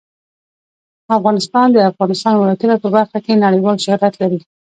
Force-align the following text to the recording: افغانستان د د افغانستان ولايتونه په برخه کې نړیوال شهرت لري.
افغانستان 1.17 1.67
د 1.71 1.75
د 1.81 1.85
افغانستان 1.91 2.33
ولايتونه 2.37 2.75
په 2.83 2.87
برخه 2.95 3.17
کې 3.25 3.41
نړیوال 3.45 3.77
شهرت 3.85 4.13
لري. 4.21 4.39